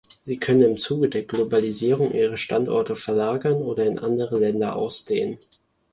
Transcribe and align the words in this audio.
Sie 0.23 0.39
können 0.39 0.63
im 0.63 0.77
Zuge 0.77 1.09
der 1.09 1.21
Globalisierung 1.21 2.11
ihre 2.11 2.35
Standorte 2.35 2.95
verlagern 2.95 3.57
oder 3.61 3.85
in 3.85 3.99
andere 3.99 4.39
Länder 4.39 4.75
ausdehnen. 4.75 5.37